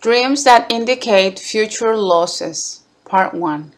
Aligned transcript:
Dreams 0.00 0.44
that 0.44 0.72
indicate 0.72 1.38
future 1.38 1.94
losses. 1.94 2.80
Part 3.04 3.34
1. 3.34 3.72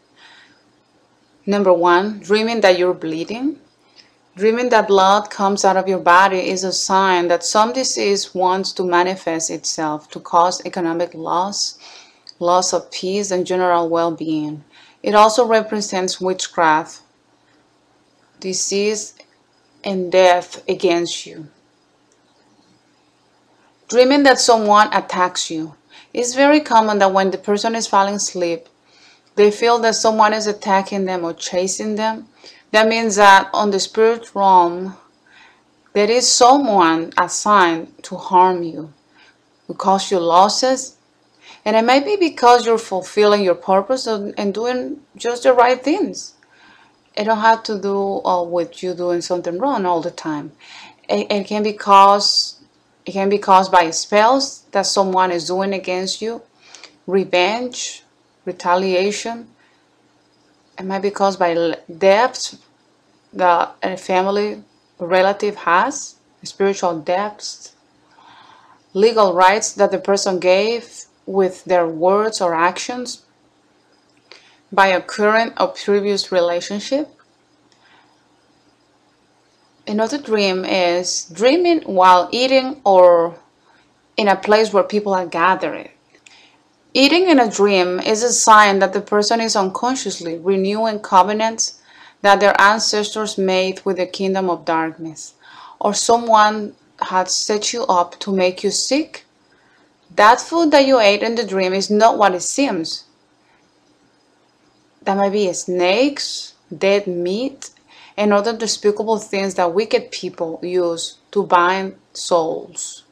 Number 1.47 1.73
1. 1.73 2.21
Dreaming 2.21 2.61
that 2.61 2.79
you're 2.79 2.95
bleeding. 2.95 3.59
Dreaming 4.37 4.69
that 4.69 4.87
blood 4.87 5.31
comes 5.31 5.65
out 5.65 5.77
of 5.77 5.89
your 5.89 5.99
body 5.99 6.49
is 6.49 6.63
a 6.63 6.73
sign 6.73 7.27
that 7.27 7.43
some 7.43 7.73
disease 7.73 8.37
wants 8.37 8.71
to 8.75 8.85
manifest 8.85 9.51
itself 9.51 10.09
to 10.11 10.21
cause 10.21 10.65
economic 10.65 11.13
loss, 11.13 11.77
loss 12.39 12.73
of 12.73 12.93
peace, 12.93 13.33
and 13.33 13.45
general 13.45 13.89
well 13.89 14.13
being. 14.13 14.63
It 15.03 15.17
also 15.17 15.45
represents 15.45 16.21
witchcraft, 16.21 17.01
disease, 18.39 19.15
and 19.83 20.13
death 20.13 20.63
against 20.69 21.27
you. 21.27 21.49
Dreaming 23.89 24.23
that 24.23 24.39
someone 24.39 24.87
attacks 24.95 25.51
you. 25.51 25.75
It's 26.13 26.35
very 26.35 26.61
common 26.61 26.99
that 26.99 27.13
when 27.13 27.31
the 27.31 27.39
person 27.39 27.75
is 27.75 27.87
falling 27.87 28.17
asleep, 28.17 28.69
they 29.37 29.51
feel 29.51 29.79
that 29.81 29.95
someone 29.95 30.33
is 30.35 30.47
attacking 30.47 31.07
them 31.07 31.25
or 31.25 31.33
chasing 31.33 31.97
them. 31.97 32.29
That 32.71 32.89
means 32.89 33.17
that 33.17 33.51
on 33.53 33.71
the 33.71 33.81
spirit 33.81 34.35
realm, 34.35 34.97
there 35.93 36.11
is 36.11 36.31
someone 36.31 37.13
assigned 37.19 38.03
to 38.05 38.17
harm 38.17 38.63
you, 38.63 38.93
to 39.67 39.75
cause 39.75 40.11
you 40.11 40.19
losses. 40.19 40.97
And 41.65 41.77
it 41.77 41.85
may 41.85 42.01
be 42.01 42.17
because 42.17 42.67
you're 42.67 42.79
fulfilling 42.79 43.43
your 43.43 43.55
purpose 43.55 44.07
and 44.07 44.55
doing 44.55 45.01
just 45.17 45.45
the 45.45 45.53
right 45.53 45.83
things. 45.83 46.35
It 47.15 47.25
don't 47.25 47.39
have 47.39 47.63
to 47.65 47.79
do 47.79 48.23
uh, 48.25 48.43
with 48.43 48.83
you 48.83 48.95
doing 48.95 49.21
something 49.21 49.59
wrong 49.59 49.85
all 49.85 50.01
the 50.01 50.11
time. 50.11 50.53
It, 51.09 51.31
it 51.31 51.47
can 51.47 51.63
be 51.63 51.75
caused 51.75 52.62
it 53.05 53.13
can 53.13 53.29
be 53.29 53.39
caused 53.39 53.73
by 53.73 53.91
spells 53.91 54.63
that 54.73 54.87
someone 54.87 55.33
is 55.33 55.47
doing 55.47 55.73
against 55.73 56.23
you, 56.23 56.43
revenge, 57.07 58.05
retaliation. 58.45 59.49
It 60.79 60.85
might 60.85 61.03
be 61.03 61.11
caused 61.11 61.39
by 61.39 61.77
debts 61.99 62.59
that 63.33 63.77
a 63.83 63.97
family 63.97 64.63
relative 64.99 65.57
has, 65.57 66.17
spiritual 66.43 67.01
debts, 67.01 67.75
legal 68.95 69.35
rights 69.35 69.73
that 69.73 69.91
the 69.91 69.99
person 69.99 70.39
gave 70.39 71.07
with 71.27 71.65
their 71.65 71.87
words 71.87 72.41
or 72.41 72.55
actions, 72.55 73.23
by 74.71 74.89
a 74.89 75.01
current 75.01 75.53
or 75.61 75.69
previous 75.69 76.33
relationship, 76.33 77.09
Another 79.93 80.17
dream 80.17 80.65
is 80.65 81.27
dreaming 81.31 81.83
while 81.83 82.27
eating 82.33 82.81
or 82.83 83.37
in 84.17 84.27
a 84.27 84.35
place 84.35 84.73
where 84.73 84.83
people 84.83 85.13
are 85.13 85.27
gathering. 85.27 85.91
Eating 86.95 87.29
in 87.29 87.39
a 87.39 87.51
dream 87.51 88.01
is 88.01 88.23
a 88.23 88.33
sign 88.33 88.79
that 88.79 88.95
the 88.95 89.03
person 89.03 89.39
is 89.39 89.55
unconsciously 89.55 90.39
renewing 90.39 91.01
covenants 91.01 91.83
that 92.23 92.41
their 92.41 92.59
ancestors 92.59 93.37
made 93.37 93.85
with 93.85 93.99
the 93.99 94.07
kingdom 94.07 94.49
of 94.49 94.65
darkness, 94.65 95.35
or 95.79 95.93
someone 95.93 96.75
had 96.99 97.29
set 97.29 97.75
you 97.75 97.83
up 97.85 98.19
to 98.21 98.33
make 98.33 98.65
you 98.65 98.71
sick. 98.71 99.27
That 100.17 100.41
food 100.41 100.71
that 100.71 100.87
you 100.87 101.01
ate 101.01 101.23
in 101.23 101.35
the 101.35 101.47
dream 101.47 101.75
is 101.75 101.91
not 101.91 102.17
what 102.17 102.35
it 102.35 102.41
seems. 102.41 103.05
That 105.03 105.19
might 105.19 105.33
be 105.33 105.53
snakes, 105.53 106.55
dead 106.75 107.07
meat, 107.07 107.69
and 108.17 108.33
other 108.33 108.57
despicable 108.57 109.19
things 109.19 109.55
that 109.55 109.75
wicked 109.75 110.11
people 110.11 110.61
use 110.63 111.19
to 111.31 111.45
bind 111.45 111.97
souls. 112.13 113.05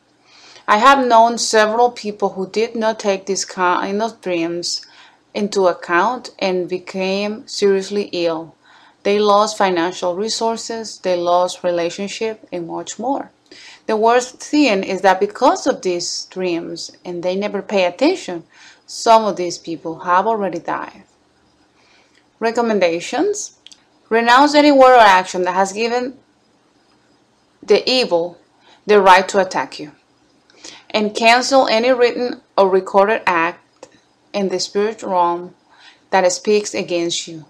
I 0.69 0.79
have 0.79 1.06
known 1.06 1.39
several 1.39 1.91
people 1.91 2.31
who 2.31 2.48
did 2.48 2.77
not 2.77 3.01
take 3.01 3.27
these 3.27 3.45
kind 3.45 4.01
of 4.03 4.21
dreams 4.21 4.87
into 5.34 5.67
account 5.67 6.31
and 6.39 6.69
became 6.69 7.47
seriously 7.48 8.09
ill. 8.12 8.55
They 9.03 9.19
lost 9.19 9.56
financial 9.56 10.15
resources, 10.15 10.99
they 10.99 11.17
lost 11.17 11.65
relationship, 11.65 12.47
and 12.53 12.67
much 12.67 12.99
more. 12.99 13.31
The 13.87 13.97
worst 13.97 14.37
thing 14.37 14.84
is 14.84 15.00
that 15.00 15.19
because 15.19 15.67
of 15.67 15.82
these 15.82 16.27
dreams 16.31 16.93
and 17.05 17.22
they 17.22 17.34
never 17.34 17.62
pay 17.62 17.84
attention, 17.87 18.44
some 18.87 19.25
of 19.25 19.37
these 19.37 19.59
people 19.59 20.00
have 20.00 20.27
already 20.27 20.59
died. 20.59 21.05
Recommendations 22.38 23.56
Renounce 24.10 24.54
any 24.56 24.72
word 24.72 24.97
or 24.97 25.00
action 25.00 25.44
that 25.44 25.54
has 25.54 25.72
given 25.72 26.19
the 27.62 27.88
evil 27.88 28.38
the 28.84 29.00
right 29.00 29.28
to 29.28 29.38
attack 29.38 29.78
you. 29.78 29.93
And 30.91 31.15
cancel 31.15 31.69
any 31.69 31.93
written 31.93 32.41
or 32.59 32.69
recorded 32.69 33.22
act 33.25 33.88
in 34.32 34.49
the 34.49 34.59
spiritual 34.59 35.10
realm 35.10 35.54
that 36.10 36.31
speaks 36.32 36.75
against 36.75 37.28
you. 37.28 37.47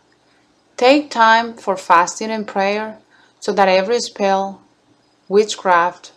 Take 0.77 1.11
time 1.11 1.55
for 1.55 1.79
fasting 1.79 2.31
and 2.31 2.47
prayer 2.47 2.99
so 3.39 3.53
that 3.53 3.69
every 3.69 4.01
spell, 4.01 4.61
witchcraft, 5.29 6.13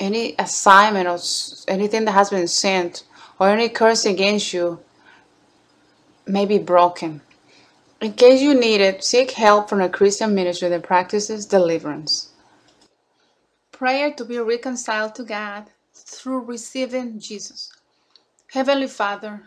any 0.00 0.34
assignment 0.36 1.06
or 1.06 1.18
anything 1.68 2.06
that 2.06 2.12
has 2.12 2.30
been 2.30 2.48
sent 2.48 3.04
or 3.38 3.50
any 3.50 3.68
curse 3.68 4.04
against 4.04 4.52
you 4.52 4.80
may 6.26 6.44
be 6.44 6.58
broken. 6.58 7.20
In 8.00 8.14
case 8.14 8.40
you 8.40 8.54
need 8.54 8.80
it, 8.80 9.04
seek 9.04 9.32
help 9.32 9.68
from 9.68 9.82
a 9.82 9.88
Christian 9.90 10.34
ministry 10.34 10.70
that 10.70 10.82
practices 10.82 11.44
deliverance. 11.44 12.30
Prayer 13.72 14.10
to 14.14 14.24
be 14.24 14.38
reconciled 14.38 15.14
to 15.16 15.22
God 15.22 15.66
through 15.92 16.40
receiving 16.40 17.20
Jesus. 17.20 17.70
Heavenly 18.52 18.86
Father, 18.86 19.42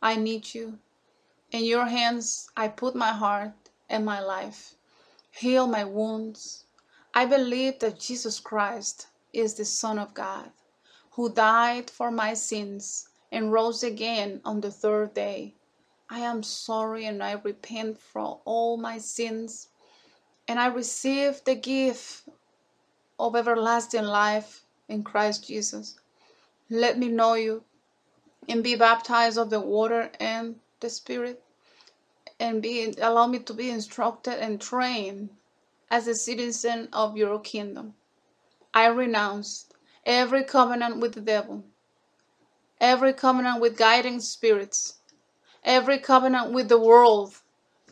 I 0.00 0.16
need 0.16 0.54
you. 0.54 0.78
In 1.52 1.64
your 1.64 1.84
hands 1.84 2.48
I 2.56 2.68
put 2.68 2.94
my 2.96 3.12
heart 3.12 3.52
and 3.90 4.06
my 4.06 4.20
life. 4.20 4.74
Heal 5.30 5.66
my 5.66 5.84
wounds. 5.84 6.64
I 7.12 7.26
believe 7.26 7.78
that 7.80 8.00
Jesus 8.00 8.40
Christ 8.40 9.08
is 9.34 9.52
the 9.52 9.66
Son 9.66 9.98
of 9.98 10.14
God, 10.14 10.50
who 11.10 11.30
died 11.30 11.90
for 11.90 12.10
my 12.10 12.32
sins 12.32 13.10
and 13.30 13.52
rose 13.52 13.82
again 13.82 14.40
on 14.46 14.62
the 14.62 14.70
third 14.70 15.12
day 15.12 15.54
I 16.10 16.20
am 16.20 16.42
sorry 16.42 17.04
and 17.04 17.22
I 17.22 17.32
repent 17.32 17.98
for 18.00 18.40
all 18.44 18.76
my 18.76 18.98
sins. 18.98 19.68
And 20.46 20.58
I 20.58 20.66
receive 20.66 21.44
the 21.44 21.54
gift 21.54 22.28
of 23.18 23.36
everlasting 23.36 24.04
life 24.04 24.64
in 24.88 25.04
Christ 25.04 25.46
Jesus. 25.46 25.98
Let 26.70 26.98
me 26.98 27.08
know 27.08 27.34
you 27.34 27.64
and 28.48 28.62
be 28.64 28.76
baptized 28.76 29.38
of 29.38 29.50
the 29.50 29.60
water 29.60 30.10
and 30.18 30.60
the 30.80 30.88
Spirit 30.88 31.42
and 32.40 32.62
be 32.62 32.94
allow 33.00 33.26
me 33.26 33.40
to 33.40 33.54
be 33.54 33.70
instructed 33.70 34.38
and 34.42 34.60
trained 34.60 35.30
as 35.90 36.06
a 36.06 36.14
citizen 36.14 36.88
of 36.92 37.16
your 37.16 37.38
kingdom. 37.40 37.94
I 38.72 38.86
renounce 38.86 39.66
every 40.06 40.44
covenant 40.44 40.98
with 40.98 41.14
the 41.14 41.20
devil, 41.20 41.64
every 42.80 43.12
covenant 43.12 43.60
with 43.60 43.76
guiding 43.76 44.20
spirits, 44.20 44.97
every 45.68 45.98
covenant 45.98 46.50
with 46.50 46.66
the 46.70 46.80
world, 46.80 47.34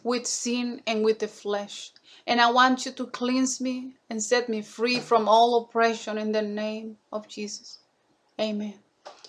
with 0.03 0.27
sin, 0.27 0.81
and 0.87 1.05
with 1.05 1.19
the 1.19 1.29
flesh. 1.29 1.93
And 2.27 2.41
I 2.41 2.51
want 2.51 2.87
you 2.87 2.93
to 2.93 3.07
cleanse 3.07 3.61
me 3.61 3.97
and 4.09 4.21
set 4.21 4.49
me 4.49 4.63
free 4.63 4.99
from 4.99 5.29
all 5.29 5.63
oppression 5.63 6.17
in 6.17 6.33
the 6.33 6.41
name 6.41 6.97
of 7.13 7.29
Jesus. 7.29 7.81
Amen. 8.41 8.75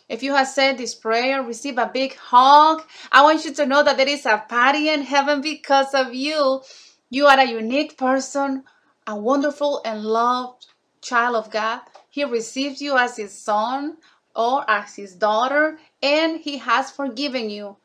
If 0.07 0.23
you 0.23 0.33
have 0.33 0.47
said 0.47 0.77
this 0.77 0.95
prayer, 0.95 1.43
receive 1.43 1.77
a 1.77 1.91
big 1.93 2.15
hug. 2.15 2.83
I 3.11 3.21
want 3.23 3.43
you 3.43 3.53
to 3.53 3.65
know 3.65 3.83
that 3.83 3.97
there 3.97 4.07
is 4.07 4.25
a 4.25 4.37
party 4.47 4.87
in 4.89 5.01
heaven 5.01 5.41
because 5.41 5.93
of 5.93 6.13
you. 6.13 6.61
You 7.09 7.25
are 7.25 7.39
a 7.39 7.45
unique 7.45 7.97
person, 7.97 8.63
a 9.05 9.15
wonderful 9.15 9.81
and 9.83 10.03
loved 10.03 10.67
child 11.01 11.35
of 11.35 11.51
God. 11.51 11.81
He 12.09 12.23
receives 12.23 12.81
you 12.81 12.97
as 12.97 13.17
his 13.17 13.37
son 13.37 13.97
or 14.33 14.63
as 14.69 14.95
his 14.95 15.15
daughter, 15.15 15.79
and 16.01 16.39
he 16.39 16.59
has 16.59 16.91
forgiven 16.91 17.49
you 17.49 17.75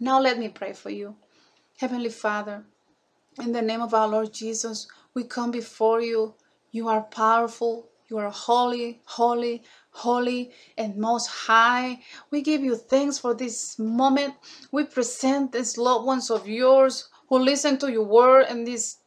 now 0.00 0.20
let 0.20 0.38
me 0.38 0.48
pray 0.48 0.72
for 0.72 0.90
you. 0.90 1.16
Heavenly 1.78 2.10
Father, 2.10 2.64
in 3.40 3.52
the 3.52 3.62
name 3.62 3.82
of 3.82 3.94
our 3.94 4.08
Lord 4.08 4.32
Jesus, 4.32 4.88
we 5.14 5.24
come 5.24 5.50
before 5.50 6.00
you. 6.00 6.34
You 6.72 6.88
are 6.88 7.02
powerful. 7.02 7.88
You 8.08 8.18
are 8.18 8.30
holy, 8.30 9.00
holy, 9.04 9.62
holy, 9.90 10.52
and 10.76 10.96
most 10.96 11.26
high. 11.28 12.00
We 12.30 12.42
give 12.42 12.62
you 12.62 12.76
thanks 12.76 13.18
for 13.18 13.34
this 13.34 13.78
moment. 13.78 14.34
We 14.72 14.84
present 14.84 15.52
these 15.52 15.78
loved 15.78 16.06
ones 16.06 16.30
of 16.30 16.48
yours 16.48 17.08
who 17.28 17.38
listen 17.38 17.78
to 17.78 17.92
your 17.92 18.04
word 18.04 18.46
and 18.48 18.66
this 18.66 18.98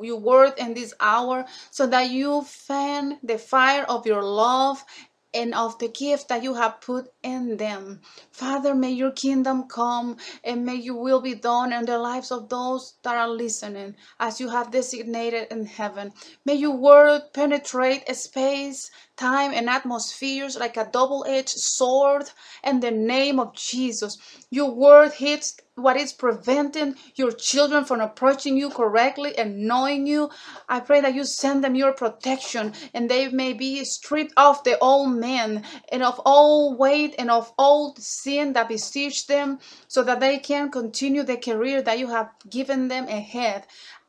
your 0.00 0.20
word 0.20 0.54
in 0.58 0.74
this 0.74 0.94
hour 1.00 1.44
so 1.70 1.86
that 1.88 2.10
you 2.10 2.42
fan 2.42 3.18
the 3.22 3.38
fire 3.38 3.84
of 3.88 4.06
your 4.06 4.22
love 4.22 4.84
and 5.34 5.54
of 5.54 5.78
the 5.78 5.88
gift 5.88 6.28
that 6.28 6.42
you 6.42 6.54
have 6.54 6.80
put 6.80 7.10
in 7.22 7.56
them. 7.56 8.00
Father, 8.30 8.74
may 8.74 8.90
your 8.90 9.12
kingdom 9.12 9.68
come 9.68 10.16
and 10.44 10.64
may 10.64 10.76
your 10.76 11.00
will 11.00 11.20
be 11.20 11.34
done 11.34 11.72
in 11.72 11.84
the 11.86 11.98
lives 11.98 12.30
of 12.30 12.48
those 12.48 12.94
that 13.02 13.16
are 13.16 13.28
listening 13.28 13.96
as 14.20 14.40
you 14.40 14.48
have 14.48 14.70
designated 14.70 15.48
in 15.50 15.66
heaven. 15.66 16.12
May 16.44 16.54
your 16.54 16.76
word 16.76 17.22
penetrate 17.32 18.08
space, 18.16 18.90
time, 19.16 19.52
and 19.54 19.68
atmospheres 19.68 20.56
like 20.56 20.76
a 20.76 20.88
double 20.90 21.24
edged 21.28 21.58
sword 21.58 22.24
in 22.64 22.80
the 22.80 22.90
name 22.90 23.40
of 23.40 23.54
Jesus. 23.54 24.18
Your 24.50 24.70
word 24.70 25.12
hits 25.12 25.56
what 25.76 25.96
is 25.96 26.12
preventing 26.12 26.94
your 27.14 27.32
children 27.32 27.84
from 27.84 28.00
approaching 28.00 28.58
you 28.58 28.68
correctly 28.68 29.36
and 29.38 29.58
knowing 29.58 30.06
you. 30.06 30.30
I 30.68 30.80
pray 30.80 31.00
that 31.00 31.14
you 31.14 31.24
send 31.24 31.64
them 31.64 31.74
your 31.74 31.92
protection 31.92 32.74
and 32.92 33.10
they 33.10 33.28
may 33.28 33.54
be 33.54 33.82
stripped 33.84 34.34
of 34.36 34.62
the 34.64 34.78
old 34.78 35.16
man 35.16 35.64
and 35.90 36.02
of 36.02 36.20
all 36.26 36.76
weight 36.76 37.14
and 37.18 37.30
of 37.30 37.52
all 37.56 37.94
sin 37.96 38.52
that 38.52 38.68
besiege 38.68 39.26
them 39.26 39.60
so 39.88 40.02
that 40.02 40.20
they 40.20 40.38
can 40.38 40.70
continue 40.70 41.22
the 41.22 41.38
career 41.38 41.80
that 41.80 41.98
you 41.98 42.08
have 42.08 42.30
given 42.50 42.88
them 42.88 43.08
ahead. 43.08 43.66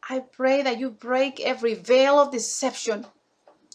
I 0.10 0.20
pray 0.20 0.64
that 0.64 0.80
you 0.80 0.90
break 0.90 1.40
every 1.40 1.76
veil 1.76 2.20
of 2.20 2.32
deception 2.32 3.06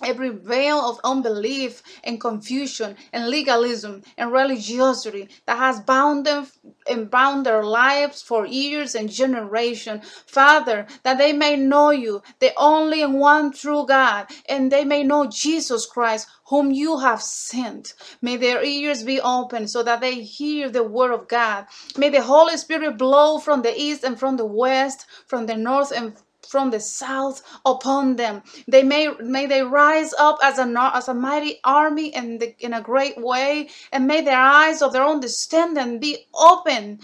every 0.02 0.30
veil 0.30 0.78
of 0.78 1.00
unbelief 1.04 1.82
and 2.04 2.20
confusion 2.20 2.96
and 3.12 3.28
legalism 3.28 4.02
and 4.16 4.32
religiosity 4.32 5.28
that 5.46 5.58
has 5.58 5.80
bound 5.80 6.26
them 6.26 6.46
and 6.88 7.10
bound 7.10 7.44
their 7.46 7.62
lives 7.62 8.22
for 8.22 8.46
years 8.46 8.94
and 8.94 9.10
generation. 9.10 10.00
Father 10.26 10.86
that 11.02 11.18
they 11.18 11.32
may 11.32 11.56
know 11.56 11.90
you 11.90 12.22
the 12.38 12.52
only 12.56 13.04
one 13.04 13.52
true 13.52 13.84
god 13.86 14.26
and 14.48 14.70
they 14.72 14.84
may 14.84 15.02
know 15.02 15.26
jesus 15.26 15.86
christ 15.86 16.26
whom 16.46 16.70
you 16.70 16.98
have 16.98 17.22
sent. 17.22 17.92
May 18.22 18.36
their 18.36 18.64
ears 18.64 19.02
be 19.02 19.20
open 19.20 19.68
so 19.68 19.82
that 19.82 20.00
they 20.00 20.22
hear 20.22 20.70
the 20.70 20.82
word 20.82 21.12
of 21.12 21.28
god. 21.28 21.66
May 21.96 22.08
the 22.08 22.22
holy 22.22 22.56
spirit 22.56 22.96
blow 22.96 23.38
from 23.38 23.60
the 23.62 23.78
east 23.78 24.02
and 24.02 24.18
from 24.18 24.36
the 24.36 24.46
west 24.46 25.04
from 25.26 25.46
the 25.46 25.56
north 25.56 25.92
and 25.92 26.16
from 26.46 26.70
the 26.70 26.80
south 26.80 27.42
upon 27.66 28.16
them. 28.16 28.42
They 28.66 28.82
may 28.82 29.08
may 29.20 29.46
they 29.46 29.62
rise 29.62 30.14
up 30.18 30.38
as 30.42 30.58
a 30.58 30.90
as 30.94 31.08
a 31.08 31.14
mighty 31.14 31.60
army 31.64 32.14
in 32.14 32.38
the, 32.38 32.54
in 32.58 32.72
a 32.72 32.80
great 32.80 33.18
way, 33.18 33.68
and 33.92 34.06
may 34.06 34.22
their 34.22 34.40
eyes 34.40 34.80
of 34.80 34.92
their 34.92 35.02
own 35.02 35.18
understanding 35.18 35.98
be 35.98 36.28
open, 36.32 37.00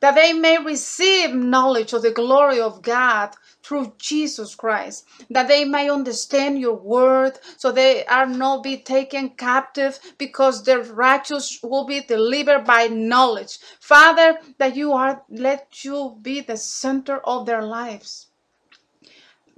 that 0.00 0.14
they 0.14 0.32
may 0.32 0.56
receive 0.56 1.34
knowledge 1.34 1.92
of 1.92 2.00
the 2.00 2.10
glory 2.10 2.60
of 2.60 2.80
God 2.80 3.34
through 3.62 3.92
Jesus 3.98 4.54
Christ, 4.54 5.04
that 5.28 5.48
they 5.48 5.66
may 5.66 5.90
understand 5.90 6.58
your 6.58 6.76
word, 6.76 7.38
so 7.58 7.70
they 7.70 8.06
are 8.06 8.26
not 8.26 8.62
be 8.62 8.78
taken 8.78 9.28
captive, 9.30 10.00
because 10.16 10.62
the 10.62 10.78
righteous 10.78 11.58
will 11.62 11.84
be 11.84 12.00
delivered 12.00 12.64
by 12.64 12.86
knowledge. 12.86 13.58
Father, 13.80 14.38
that 14.56 14.74
you 14.74 14.94
are 14.94 15.22
let 15.28 15.84
you 15.84 16.16
be 16.22 16.40
the 16.40 16.56
center 16.56 17.18
of 17.18 17.44
their 17.44 17.62
lives 17.62 18.27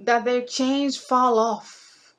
that 0.05 0.25
their 0.25 0.43
chains 0.43 0.97
fall 0.97 1.39
off, 1.39 2.13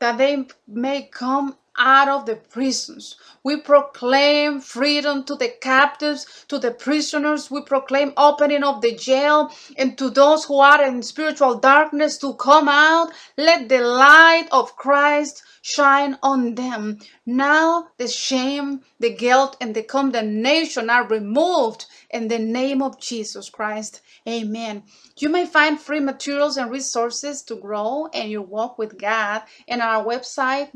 that 0.00 0.18
they 0.18 0.46
may 0.68 1.04
come 1.04 1.56
out 1.78 2.08
of 2.08 2.26
the 2.26 2.36
prisons. 2.36 3.16
We 3.42 3.60
proclaim 3.60 4.60
freedom 4.60 5.24
to 5.24 5.34
the 5.34 5.48
captives, 5.60 6.44
to 6.48 6.58
the 6.58 6.70
prisoners. 6.70 7.50
We 7.50 7.62
proclaim 7.62 8.12
opening 8.16 8.62
of 8.62 8.80
the 8.80 8.94
jail, 8.94 9.50
and 9.76 9.96
to 9.98 10.10
those 10.10 10.44
who 10.44 10.58
are 10.58 10.84
in 10.84 11.02
spiritual 11.02 11.58
darkness 11.58 12.18
to 12.18 12.34
come 12.34 12.68
out. 12.68 13.12
Let 13.36 13.68
the 13.68 13.80
light 13.80 14.48
of 14.52 14.76
Christ 14.76 15.42
shine 15.62 16.18
on 16.22 16.56
them. 16.56 16.98
Now 17.24 17.88
the 17.96 18.08
shame, 18.08 18.82
the 18.98 19.14
guilt, 19.14 19.56
and 19.60 19.74
the 19.74 19.82
condemnation 19.82 20.90
are 20.90 21.06
removed 21.06 21.86
in 22.10 22.28
the 22.28 22.38
name 22.38 22.82
of 22.82 23.00
Jesus 23.00 23.48
Christ. 23.48 24.02
Amen. 24.28 24.82
You 25.16 25.28
may 25.28 25.46
find 25.46 25.80
free 25.80 26.00
materials 26.00 26.56
and 26.56 26.70
resources 26.70 27.42
to 27.42 27.56
grow 27.56 28.06
in 28.12 28.30
your 28.30 28.42
walk 28.42 28.78
with 28.78 28.98
God 28.98 29.42
in 29.66 29.80
our 29.80 30.04
website 30.04 30.70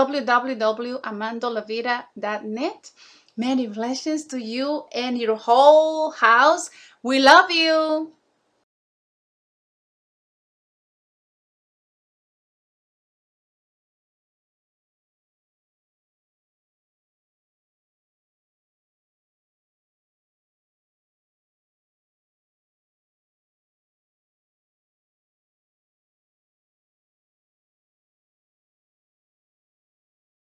www.amandolavida.net. 0.00 2.90
Many 3.36 3.66
blessings 3.66 4.24
to 4.26 4.38
you 4.38 4.84
and 4.94 5.18
your 5.18 5.36
whole 5.36 6.10
house. 6.10 6.70
We 7.02 7.18
love 7.20 7.50
you. 7.50 8.12